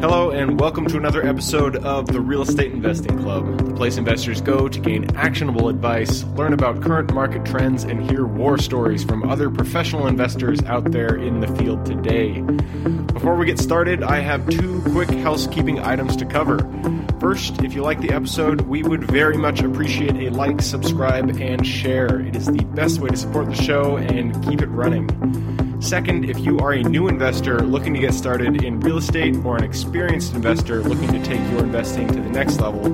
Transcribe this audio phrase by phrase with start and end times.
[0.00, 4.40] Hello, and welcome to another episode of the Real Estate Investing Club, the place investors
[4.40, 9.28] go to gain actionable advice, learn about current market trends, and hear war stories from
[9.28, 12.40] other professional investors out there in the field today.
[13.12, 16.56] Before we get started, I have two quick housekeeping items to cover.
[17.20, 21.66] First, if you like the episode, we would very much appreciate a like, subscribe, and
[21.66, 22.20] share.
[22.20, 25.06] It is the best way to support the show and keep it running.
[25.82, 29.58] Second, if you are a new investor looking to get started in real estate or
[29.58, 32.90] an experienced investor looking to take your investing to the next level,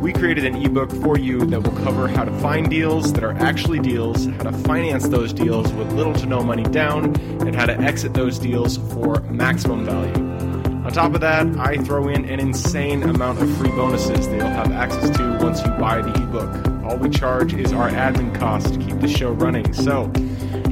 [0.00, 3.34] we created an ebook for you that will cover how to find deals that are
[3.34, 7.66] actually deals, how to finance those deals with little to no money down, and how
[7.66, 10.25] to exit those deals for maximum value.
[10.86, 14.46] On top of that, I throw in an insane amount of free bonuses that you'll
[14.46, 16.48] have access to once you buy the ebook.
[16.84, 19.72] All we charge is our admin cost to keep the show running.
[19.72, 20.12] So,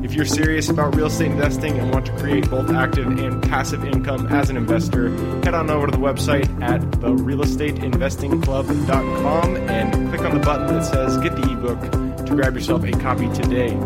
[0.04, 3.84] if you're serious about real estate investing and want to create both active and passive
[3.84, 5.10] income as an investor,
[5.42, 11.16] head on over to the website at therealestateinvestingclub.com and click on the button that says
[11.16, 11.80] Get the ebook
[12.24, 13.76] to grab yourself a copy today.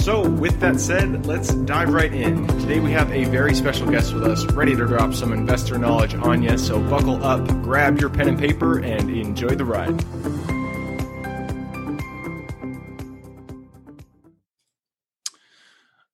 [0.00, 2.46] So, with that said, let's dive right in.
[2.60, 6.14] Today we have a very special guest with us, ready to drop some investor knowledge
[6.14, 6.56] on you.
[6.58, 10.04] So, buckle up, grab your pen and paper, and enjoy the ride.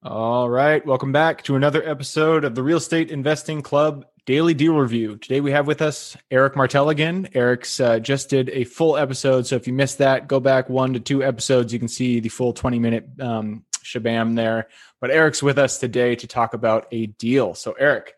[0.03, 4.74] All right, welcome back to another episode of the Real Estate Investing Club Daily Deal
[4.74, 5.16] Review.
[5.19, 7.28] Today we have with us Eric Martel again.
[7.32, 10.92] Eric's uh, just did a full episode, so if you missed that, go back one
[10.94, 11.72] to two episodes.
[11.72, 14.66] You can see the full 20 minute um, shabam there.
[15.00, 17.54] But Eric's with us today to talk about a deal.
[17.54, 18.14] So, Eric,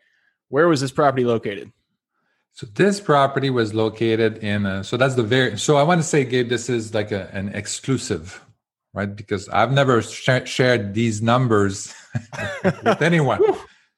[0.49, 1.73] where was this property located?
[2.55, 4.65] So this property was located in.
[4.65, 5.59] A, so that's the very.
[5.59, 8.43] So I want to say, Gabe, this is like a, an exclusive
[8.95, 9.15] right?
[9.15, 11.95] Because I've never sh- shared these numbers
[12.65, 13.41] with anyone.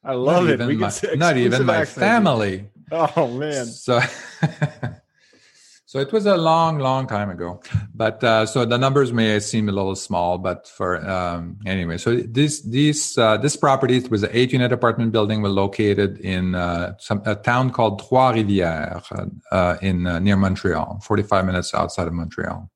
[0.03, 0.61] I love not it.
[0.61, 2.71] Even my, not even my family.
[2.91, 3.67] Oh man.
[3.67, 4.01] So
[5.87, 7.61] so it was a long, long time ago.
[7.95, 12.17] But uh, so the numbers may seem a little small, but for um, anyway, so
[12.17, 16.55] this this uh, this property it was an eight unit apartment building, was located in
[16.55, 21.75] uh, some a town called Trois Rivières uh, in uh, near Montreal, forty five minutes
[21.75, 22.71] outside of Montreal.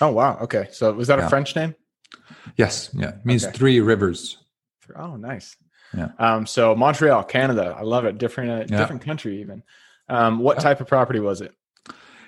[0.00, 0.38] Oh wow.
[0.42, 0.68] Okay.
[0.72, 1.26] So was that yeah.
[1.26, 1.74] a French name?
[2.56, 2.90] Yes.
[2.92, 3.10] Yeah.
[3.10, 3.56] It means okay.
[3.56, 4.38] three rivers.
[4.94, 5.56] Oh, nice.
[5.94, 6.08] Yeah.
[6.18, 7.74] Um, so Montreal, Canada.
[7.78, 8.18] I love it.
[8.18, 8.78] Different, uh, yeah.
[8.78, 9.62] different country even.
[10.08, 10.62] Um, what yeah.
[10.62, 11.52] type of property was it?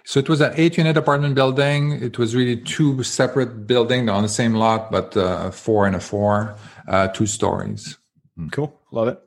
[0.04, 1.92] So it was an eight-unit apartment building.
[1.92, 6.00] It was really two separate buildings on the same lot, but uh, four and a
[6.00, 6.56] four,
[6.88, 7.98] uh, two stories.
[8.38, 8.50] Mm.
[8.50, 9.20] Cool, love it.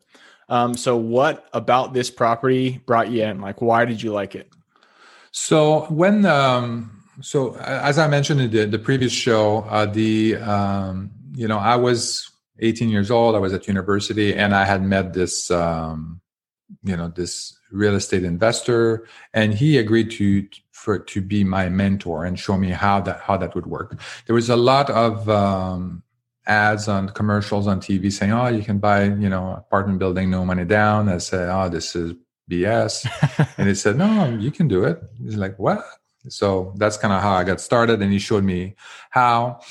[0.49, 3.41] Um, so, what about this property brought you in?
[3.41, 4.51] Like, why did you like it?
[5.31, 11.11] So when um, so as I mentioned in the, the previous show, uh, the um,
[11.33, 12.30] you know I was
[12.61, 13.35] 18 years old.
[13.35, 16.21] I was at university, and I had met this um,
[16.83, 22.25] you know this real estate investor, and he agreed to for to be my mentor
[22.25, 23.99] and show me how that how that would work.
[24.25, 26.03] There was a lot of um,
[26.45, 30.45] ads on commercials on TV saying, "Oh, you can buy you know apartment building, no
[30.45, 32.13] money down." I said, "Oh, this is."
[32.49, 33.07] BS.
[33.57, 35.01] and he said, No, you can do it.
[35.23, 35.83] He's like, What?
[36.29, 38.75] So that's kind of how I got started, and he showed me
[39.09, 39.61] how.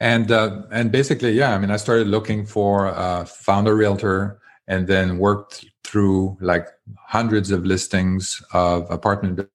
[0.00, 4.86] And uh, and basically, yeah, I mean, I started looking for a founder realtor, and
[4.86, 6.66] then worked through like
[7.06, 9.48] hundreds of listings of apartment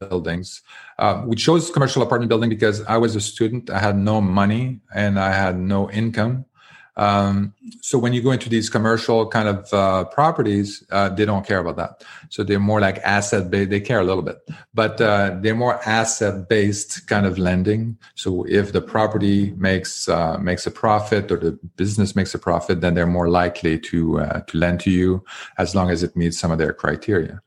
[0.00, 0.62] buildings.
[0.98, 3.70] Uh, we chose commercial apartment building because I was a student.
[3.70, 6.46] I had no money and I had no income.
[6.96, 11.46] Um, so when you go into these commercial kind of uh, properties, uh, they don't
[11.46, 12.04] care about that.
[12.28, 13.70] So they're more like asset based.
[13.70, 14.38] They care a little bit,
[14.74, 17.96] but uh, they're more asset based kind of lending.
[18.14, 22.80] So if the property makes uh, makes a profit or the business makes a profit,
[22.80, 25.24] then they're more likely to uh, to lend to you
[25.58, 27.40] as long as it meets some of their criteria.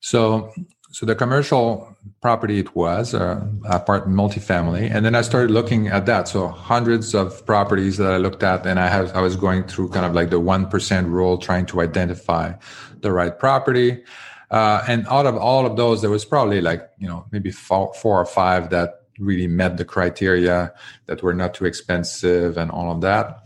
[0.00, 0.52] So
[0.92, 4.92] so the commercial property it was uh, apartment multifamily.
[4.92, 6.28] And then i started looking at that.
[6.28, 9.90] So hundreds of properties that i looked at and i have i was going through
[9.90, 12.52] kind of like the 1% rule trying to identify
[13.00, 14.02] the right property.
[14.50, 17.94] Uh, and out of all of those there was probably like you know maybe four,
[17.94, 20.72] four or five that really met the criteria
[21.06, 23.44] that were not too expensive and all of that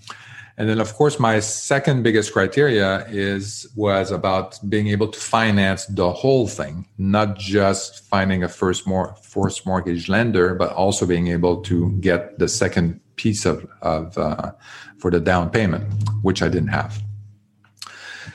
[0.57, 5.87] and then, of course, my second biggest criteria is was about being able to finance
[5.87, 11.27] the whole thing, not just finding a first more forced mortgage lender, but also being
[11.27, 14.53] able to get the second piece of of uh,
[14.99, 15.93] for the down payment,
[16.23, 17.03] which I didn't have.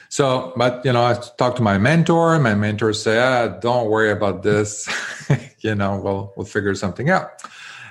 [0.10, 2.38] So, but you know, I talked to my mentor.
[2.40, 4.90] My mentor said, ah, "Don't worry about this.
[5.62, 7.42] you know, we'll we'll figure something out."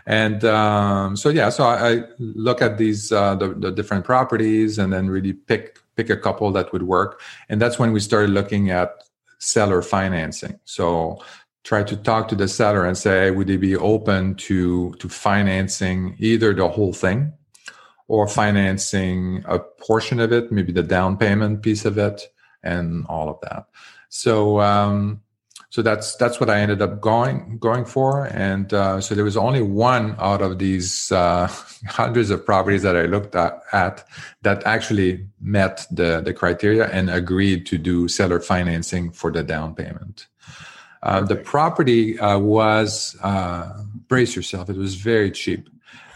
[0.09, 4.79] And um, so yeah, so I, I look at these uh, the, the, different properties
[4.79, 7.21] and then really pick pick a couple that would work.
[7.51, 9.05] And that's when we started looking at
[9.39, 10.59] seller financing.
[10.65, 11.23] So
[11.63, 16.17] try to talk to the seller and say, would they be open to to financing
[16.19, 17.35] either the whole thing
[18.07, 22.33] or financing a portion of it, maybe the down payment piece of it,
[22.63, 23.67] and all of that.
[24.09, 25.21] So um,
[25.71, 29.37] so that's that's what I ended up going going for, and uh, so there was
[29.37, 31.47] only one out of these uh,
[31.87, 34.07] hundreds of properties that I looked at, at,
[34.43, 39.75] that actually met the the criteria and agreed to do seller financing for the down
[39.75, 40.27] payment.
[41.03, 45.69] Uh, the property uh, was uh, brace yourself; it was very cheap,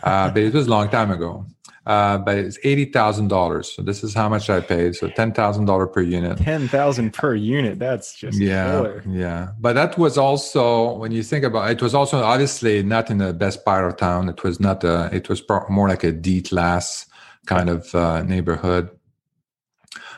[0.02, 1.44] uh, but it was a long time ago
[1.84, 3.72] uh, but it's eighty thousand dollars.
[3.72, 4.94] So this is how much I paid.
[4.94, 6.38] So ten thousand dollar per unit.
[6.38, 7.78] Ten thousand per unit.
[7.78, 9.02] That's just yeah, killer.
[9.08, 9.48] yeah.
[9.58, 13.32] But that was also when you think about it was also obviously not in the
[13.32, 14.28] best part of town.
[14.28, 15.10] It was not a.
[15.12, 17.06] It was more like a D class
[17.46, 18.90] kind of uh, neighborhood.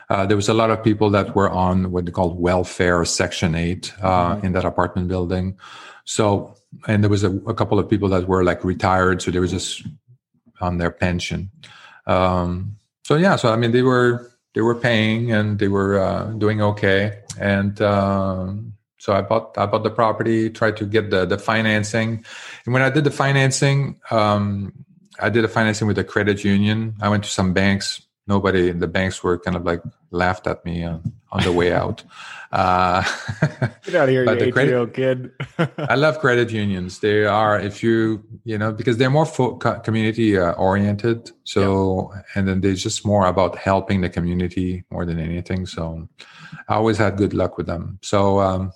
[0.07, 3.55] Uh, there was a lot of people that were on what they called welfare section
[3.55, 4.45] 8 uh, mm-hmm.
[4.45, 5.57] in that apartment building
[6.03, 6.55] so
[6.87, 9.51] and there was a, a, couple of people that were like retired so there was
[9.51, 9.81] this
[10.61, 11.51] on their pension.
[12.07, 16.25] Um, so yeah, so I mean they were they were paying and they were uh,
[16.31, 21.25] doing okay, and um, so I bought I bought the property, tried to get the
[21.25, 22.25] the financing,
[22.65, 24.73] and when I did the financing, um,
[25.19, 26.95] I did a financing with a credit union.
[27.01, 28.01] I went to some banks.
[28.27, 31.71] Nobody, in the banks were kind of like laughed at me on, on the way
[31.71, 32.03] out.
[32.51, 33.03] Uh,
[33.83, 35.31] Get out of here, you credit, kid.
[35.77, 36.99] I love credit unions.
[36.99, 41.31] They are, if you, you know, because they're more fo- community uh, oriented.
[41.43, 42.21] So, yeah.
[42.33, 45.65] and then they're just more about helping the community more than anything.
[45.65, 46.07] So,
[46.67, 47.99] I always had good luck with them.
[48.01, 48.71] So, um,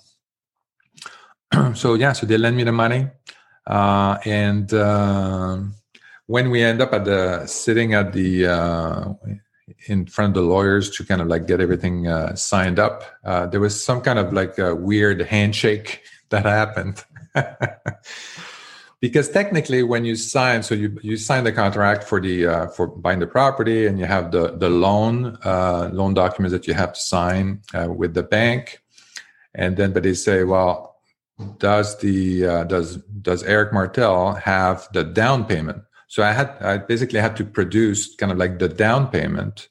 [1.74, 3.08] so yeah, so they lend me the money,
[3.66, 5.58] uh, and uh,
[6.30, 9.12] when we end up at the sitting at the uh,
[9.88, 13.02] in front of the lawyers to kind of like get everything uh, signed up.
[13.24, 17.02] Uh, there was some kind of like a weird handshake that happened.
[19.00, 22.86] because technically when you sign so you you sign the contract for the uh, for
[22.86, 26.92] buying the property and you have the the loan uh, loan documents that you have
[26.92, 28.82] to sign uh, with the bank
[29.54, 31.00] and then but they say well
[31.58, 36.78] does the uh, does does Eric Martel have the down payment so I had I
[36.78, 39.68] basically had to produce kind of like the down payment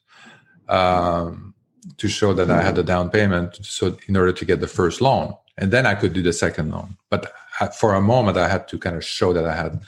[0.69, 1.53] um,
[1.97, 3.59] to show that I had the down payment.
[3.61, 6.71] So in order to get the first loan, and then I could do the second
[6.71, 6.95] loan.
[7.09, 7.33] But
[7.75, 9.81] for a moment, I had to kind of show that I had.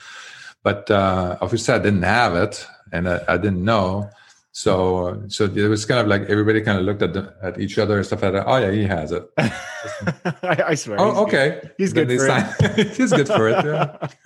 [0.61, 4.09] But uh, obviously, I didn't have it, and I, I didn't know.
[4.53, 7.77] So, so it was kind of like everybody kind of looked at the, at each
[7.77, 8.45] other and stuff like that.
[8.45, 9.23] Oh yeah, he has it.
[9.37, 10.99] I, I, swear.
[10.99, 11.59] Oh, he's okay.
[11.61, 11.71] Good.
[11.77, 12.87] He's good for it.
[12.97, 13.65] he's good for it.
[13.65, 14.07] Yeah.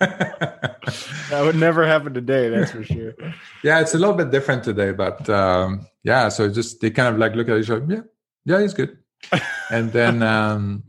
[1.30, 2.48] that would never happen today.
[2.48, 3.14] That's for sure.
[3.62, 6.28] Yeah, it's a little bit different today, but um, yeah.
[6.28, 7.86] So just they kind of like look at each other.
[7.88, 8.00] Yeah,
[8.44, 8.98] yeah, he's good.
[9.70, 10.82] And then um,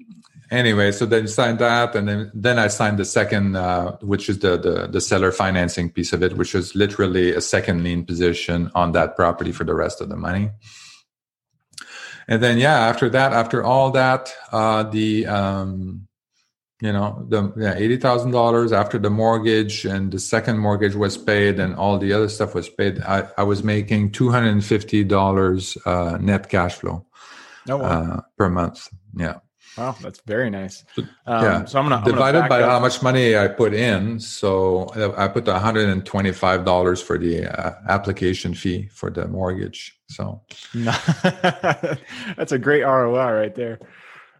[0.51, 4.39] anyway, so then signed that, and then then I signed the second, uh, which is
[4.39, 8.71] the, the the seller financing piece of it, which was literally a second lien position
[8.75, 10.51] on that property for the rest of the money.
[12.27, 16.07] And then yeah, after that, after all that, uh, the um,
[16.81, 21.17] you know the yeah, eighty thousand dollars after the mortgage and the second mortgage was
[21.17, 23.01] paid and all the other stuff was paid.
[23.01, 27.05] I, I was making two hundred and fifty dollars uh, net cash flow
[27.69, 27.85] oh, wow.
[27.85, 28.89] uh, per month.
[29.15, 29.39] Yeah.
[29.77, 30.83] Wow, that's very nice.
[30.97, 31.65] Um, yeah.
[31.65, 32.71] So I'm gonna divided gonna by up.
[32.71, 34.19] how much money I put in.
[34.19, 39.99] So I put 125 dollars for the uh, application fee for the mortgage.
[40.09, 40.41] So
[40.73, 43.79] that's a great ROI right there.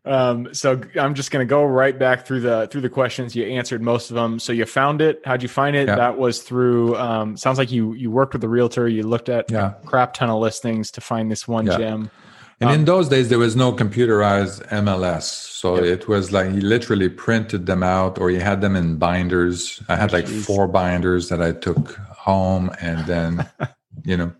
[0.07, 3.35] Um, so I'm just going to go right back through the through the questions.
[3.35, 4.39] You answered most of them.
[4.39, 5.21] So you found it.
[5.25, 5.87] How'd you find it?
[5.87, 5.95] Yeah.
[5.95, 6.95] That was through.
[6.95, 8.87] Um, sounds like you you worked with a realtor.
[8.87, 9.73] You looked at yeah.
[9.81, 11.77] a crap ton of listings to find this one yeah.
[11.77, 12.11] gem.
[12.59, 15.23] And um, in those days, there was no computerized MLS.
[15.23, 19.81] So it was like he literally printed them out or he had them in binders.
[19.89, 20.45] I had like Jeez.
[20.45, 23.47] four binders that I took home and then,
[24.03, 24.33] you know,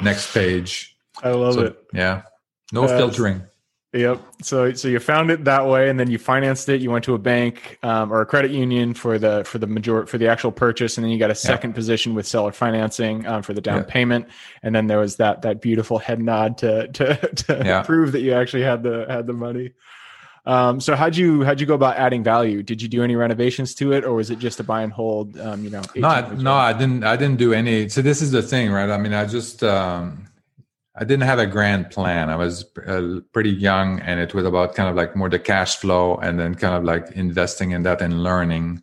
[0.00, 0.96] next page.
[1.22, 1.84] I love so, it.
[1.92, 2.22] Yeah.
[2.72, 3.42] No uh, filtering.
[3.96, 4.20] Yep.
[4.42, 6.82] So so you found it that way, and then you financed it.
[6.82, 10.04] You went to a bank um, or a credit union for the for the major
[10.06, 13.42] for the actual purchase, and then you got a second position with seller financing um,
[13.42, 14.26] for the down payment.
[14.62, 18.34] And then there was that that beautiful head nod to to, to prove that you
[18.34, 19.72] actually had the had the money.
[20.44, 22.62] Um, so how'd you how'd you go about adding value?
[22.62, 25.38] Did you do any renovations to it, or was it just a buy and hold?
[25.40, 27.02] Um, you know, no, no, I didn't.
[27.02, 27.88] I didn't do any.
[27.88, 28.90] So this is the thing, right?
[28.90, 30.28] I mean, I just um,
[30.98, 32.30] I didn't have a grand plan.
[32.30, 35.76] I was uh, pretty young, and it was about kind of like more the cash
[35.76, 38.82] flow, and then kind of like investing in that and learning.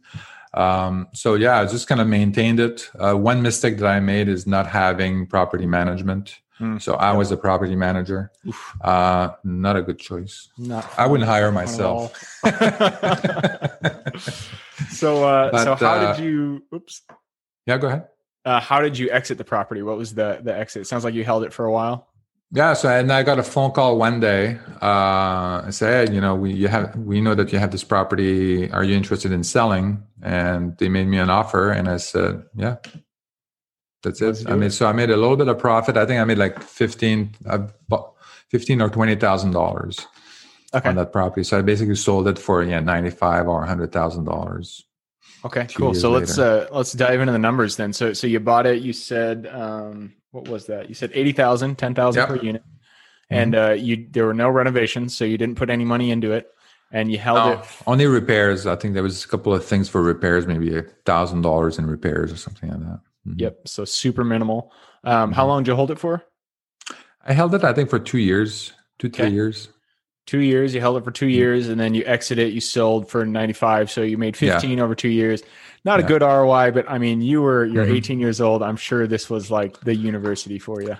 [0.53, 2.91] Um, so yeah, I just kind of maintained it.
[2.99, 6.39] Uh, one mistake that I made is not having property management.
[6.59, 8.31] Mm, so I was a property manager.
[8.81, 10.49] Uh, not a good choice.
[10.57, 12.15] Not I wouldn't hire myself.
[14.91, 16.63] so, uh, but, so how uh, did you?
[16.73, 17.01] Oops.
[17.65, 18.07] Yeah, go ahead.
[18.45, 19.81] Uh, how did you exit the property?
[19.81, 20.81] What was the the exit?
[20.81, 22.07] It sounds like you held it for a while.
[22.55, 24.59] Yeah, so and I got a phone call one day.
[24.79, 28.69] Uh, I said, you know, we you have we know that you have this property.
[28.71, 30.03] Are you interested in selling?
[30.21, 32.75] And they made me an offer, and I said, yeah,
[34.03, 34.43] that's it.
[34.47, 35.97] I made so I made a little bit of profit.
[35.97, 37.67] I think I made like fifteen, uh,
[38.49, 40.05] fifteen or twenty thousand dollars
[40.75, 40.89] okay.
[40.89, 41.43] on that property.
[41.43, 44.85] So I basically sold it for yeah ninety five or hundred thousand dollars.
[45.45, 45.93] Okay, cool.
[45.93, 47.91] So let's uh, let's dive into the numbers then.
[47.91, 48.81] So so you bought it.
[48.81, 50.89] You said um, what was that?
[50.89, 52.27] You said 80,000, 10,000 yep.
[52.27, 52.63] per unit.
[52.63, 53.35] Mm-hmm.
[53.35, 56.51] And uh, you there were no renovations, so you didn't put any money into it,
[56.91, 57.65] and you held oh, it.
[57.87, 58.67] Only repairs.
[58.67, 61.85] I think there was a couple of things for repairs, maybe a thousand dollars in
[61.85, 62.99] repairs or something like that.
[63.27, 63.39] Mm-hmm.
[63.39, 63.67] Yep.
[63.67, 64.73] So super minimal.
[65.03, 65.49] Um, how mm-hmm.
[65.49, 66.23] long did you hold it for?
[67.25, 69.33] I held it, I think, for two years, two three okay.
[69.33, 69.69] years.
[70.25, 70.73] Two years.
[70.73, 71.35] You held it for two mm-hmm.
[71.35, 72.53] years, and then you exit it.
[72.53, 74.83] You sold for ninety five, so you made fifteen yeah.
[74.83, 75.43] over two years
[75.85, 76.05] not yeah.
[76.05, 77.95] a good ROI, but I mean, you were you're mm-hmm.
[77.95, 78.63] 18 years old.
[78.63, 80.97] I'm sure this was like the university for you.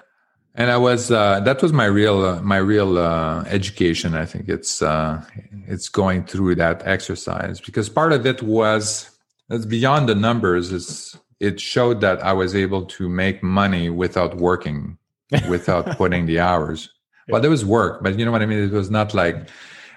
[0.56, 4.13] And I was uh, that was my real uh, my real uh, education.
[4.13, 5.24] I think it's uh,
[5.68, 9.10] it's going through that exercise because part of it was
[9.50, 10.72] it's beyond the numbers.
[10.72, 14.98] Is it showed that I was able to make money without working,
[15.50, 16.93] without putting the hours.
[17.30, 18.60] Well, there was work, but you know what I mean.
[18.60, 19.50] It was not like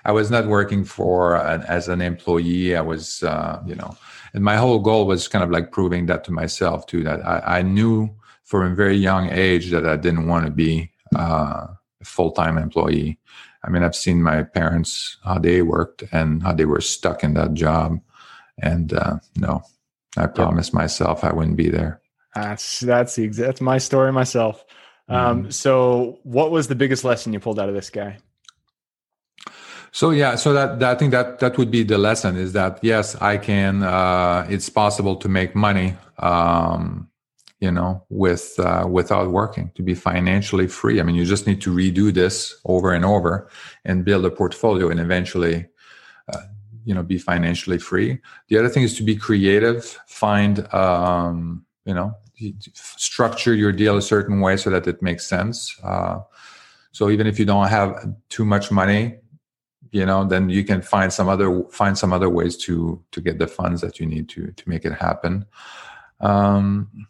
[0.05, 2.77] I was not working for an, as an employee.
[2.77, 3.97] I was, uh, you know,
[4.37, 7.59] and my whole goal was kind of like proving that to myself too that i,
[7.59, 8.15] I knew
[8.45, 11.67] from a very young age that i didn't want to be uh,
[12.01, 13.19] a full-time employee.
[13.65, 17.35] I mean i've seen my parents how they worked and how they were stuck in
[17.35, 17.99] that job.
[18.59, 19.63] And uh, no
[20.17, 22.01] i promised myself i wouldn't be there.
[22.35, 24.65] That's that's the that's my story myself
[25.09, 25.51] um, mm-hmm.
[25.51, 28.19] so what was the biggest lesson you pulled out of this guy
[29.97, 32.81] so yeah, so that, that, I think that that would be the lesson is that
[32.83, 33.83] yes, I can.
[33.83, 37.09] Uh, it's possible to make money, um,
[37.61, 41.01] you know, with uh, without working to be financially free.
[41.01, 43.49] I mean, you just need to redo this over and over
[43.87, 45.67] and build a portfolio, and eventually,
[46.31, 46.43] uh,
[46.85, 48.19] you know, be financially free.
[48.49, 52.15] The other thing is to be creative, find, um, you know,
[52.73, 55.79] structure your deal a certain way so that it makes sense.
[55.83, 56.21] Uh,
[56.93, 59.19] so even if you don't have too much money,
[59.93, 63.39] you know then you can find some other find some other ways to to get
[63.39, 65.47] the funds that you need to to make it happen.
[66.21, 67.07] Um,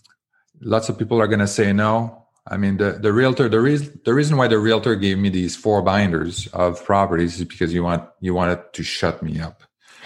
[0.60, 2.26] lots of people are going to say no.
[2.46, 5.56] I mean the the realtor the reason the reason why the realtor gave me these
[5.56, 9.62] four binders of properties is because you want you wanted to shut me up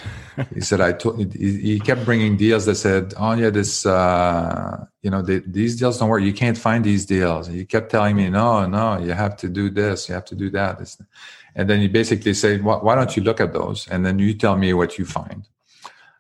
[0.54, 5.10] he said i told he kept bringing deals that said oh yeah this uh you
[5.10, 8.16] know they, these deals don't work you can't find these deals And he kept telling
[8.16, 10.96] me no no you have to do this you have to do that it's,
[11.54, 14.34] and then you basically say, well, "Why don't you look at those?" And then you
[14.34, 15.48] tell me what you find.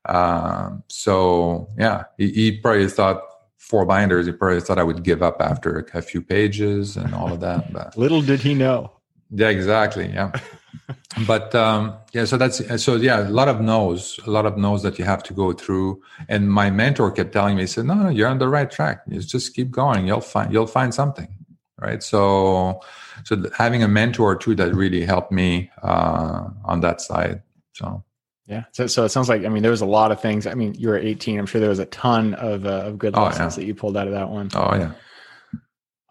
[0.04, 3.22] Um, so yeah, he, he, probably thought
[3.58, 4.26] four binders.
[4.26, 7.72] He probably thought I would give up after a few pages and all of that.
[7.72, 8.92] But little did he know.
[9.30, 10.08] Yeah, exactly.
[10.08, 10.32] Yeah.
[11.26, 14.82] but um, yeah, so that's so yeah, a lot of no's, a lot of no's
[14.82, 16.02] that you have to go through.
[16.28, 19.02] And my mentor kept telling me, he said, "No, no, you're on the right track.
[19.06, 20.06] You just keep going.
[20.06, 21.28] You'll find you'll find something."
[21.78, 22.02] Right.
[22.02, 22.80] So
[23.24, 27.42] so having a mentor too that really helped me uh, on that side.
[27.72, 28.04] So
[28.46, 30.46] yeah, so so it sounds like I mean there was a lot of things.
[30.46, 31.38] I mean you were 18.
[31.38, 33.64] I'm sure there was a ton of uh, of good lessons oh, yeah.
[33.64, 34.50] that you pulled out of that one.
[34.54, 34.92] Oh yeah.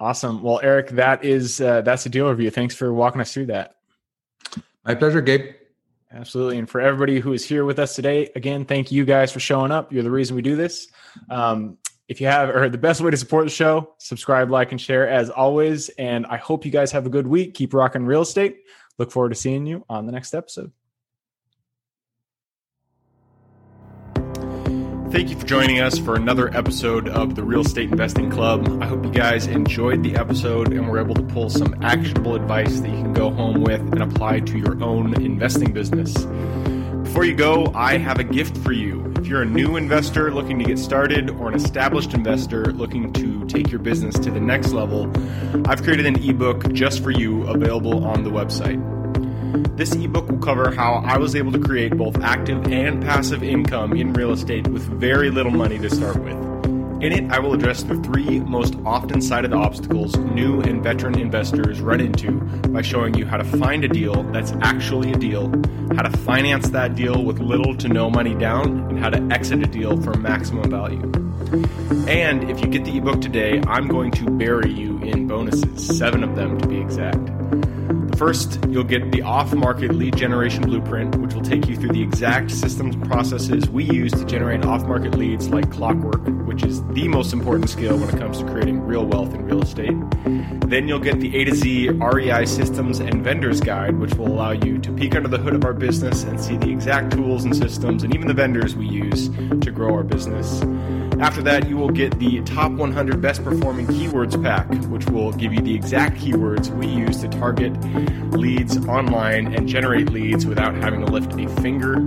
[0.01, 0.41] Awesome.
[0.41, 2.49] Well, Eric, that is uh, that's the deal review.
[2.49, 3.75] Thanks for walking us through that.
[4.89, 5.51] My pleasure, Gabe.
[6.11, 6.57] Absolutely.
[6.57, 9.71] And for everybody who is here with us today, again, thank you guys for showing
[9.71, 9.93] up.
[9.93, 10.87] You're the reason we do this.
[11.29, 11.77] Um,
[12.07, 15.07] if you have or the best way to support the show, subscribe, like, and share
[15.07, 15.89] as always.
[15.99, 17.53] And I hope you guys have a good week.
[17.53, 18.61] Keep rocking real estate.
[18.97, 20.71] Look forward to seeing you on the next episode.
[25.11, 28.79] Thank you for joining us for another episode of the Real Estate Investing Club.
[28.79, 32.79] I hope you guys enjoyed the episode and were able to pull some actionable advice
[32.79, 36.13] that you can go home with and apply to your own investing business.
[37.03, 39.11] Before you go, I have a gift for you.
[39.17, 43.45] If you're a new investor looking to get started or an established investor looking to
[43.47, 45.11] take your business to the next level,
[45.67, 48.98] I've created an ebook just for you available on the website.
[49.75, 53.93] This ebook will cover how I was able to create both active and passive income
[53.95, 56.37] in real estate with very little money to start with.
[57.01, 61.79] In it, I will address the three most often cited obstacles new and veteran investors
[61.79, 62.31] run into
[62.69, 65.47] by showing you how to find a deal that's actually a deal,
[65.95, 69.63] how to finance that deal with little to no money down, and how to exit
[69.63, 71.01] a deal for maximum value.
[72.09, 76.21] And if you get the ebook today, I'm going to bury you in bonuses, seven
[76.21, 77.29] of them to be exact.
[78.19, 82.01] First, you'll get the off market lead generation blueprint, which will take you through the
[82.01, 86.83] exact systems and processes we use to generate off market leads like clockwork, which is
[86.87, 89.95] the most important skill when it comes to creating real wealth in real estate.
[90.67, 94.51] Then you'll get the A to Z REI systems and vendors guide, which will allow
[94.51, 97.55] you to peek under the hood of our business and see the exact tools and
[97.55, 99.29] systems and even the vendors we use
[99.61, 100.61] to grow our business.
[101.21, 105.53] After that, you will get the top 100 best performing keywords pack, which will give
[105.53, 107.73] you the exact keywords we use to target
[108.31, 111.99] leads online and generate leads without having to lift a finger.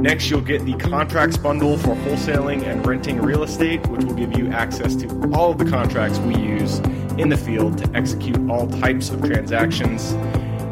[0.00, 4.36] Next, you'll get the contracts bundle for wholesaling and renting real estate, which will give
[4.38, 6.78] you access to all of the contracts we use
[7.18, 10.12] in the field to execute all types of transactions.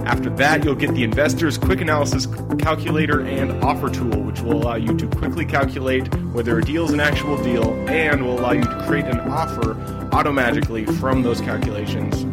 [0.07, 2.27] After that, you'll get the Investor's Quick Analysis
[2.59, 6.93] Calculator and Offer Tool, which will allow you to quickly calculate whether a deal is
[6.93, 9.75] an actual deal and will allow you to create an offer
[10.13, 12.27] automagically from those calculations.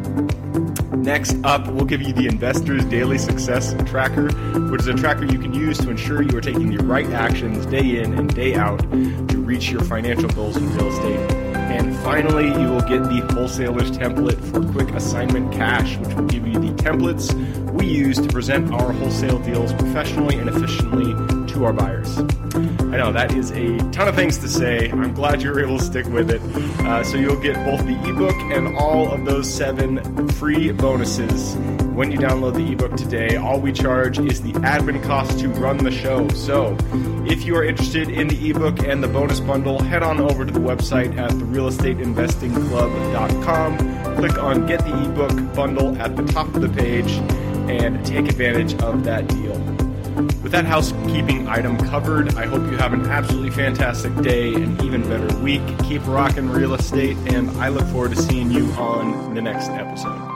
[1.01, 4.27] Next up, we'll give you the Investor's Daily Success Tracker,
[4.69, 7.65] which is a tracker you can use to ensure you are taking the right actions
[7.65, 11.31] day in and day out to reach your financial goals in real estate.
[11.55, 16.45] And finally, you will get the wholesaler's template for quick assignment cash, which will give
[16.45, 17.33] you the templates
[17.71, 22.17] we use to present our wholesale deals professionally and efficiently to our buyers.
[22.17, 24.89] I know that is a ton of things to say.
[24.89, 26.41] I'm glad you were able to stick with it.
[26.85, 31.55] Uh, so you'll get both the ebook and all of those seven free bonuses
[31.93, 33.35] when you download the ebook today.
[33.35, 36.27] All we charge is the admin cost to run the show.
[36.29, 36.77] So
[37.25, 40.51] if you are interested in the ebook and the bonus bundle, head on over to
[40.51, 43.77] the website at therealestateinvestingclub.com.
[44.17, 47.11] Click on Get the ebook bundle at the top of the page
[47.69, 49.70] and take advantage of that deal.
[50.15, 55.03] With that housekeeping item covered, I hope you have an absolutely fantastic day and even
[55.03, 55.61] better week.
[55.83, 60.31] Keep rocking real estate, and I look forward to seeing you on the next episode.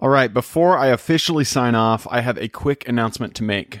[0.00, 3.80] All right, before I officially sign off, I have a quick announcement to make.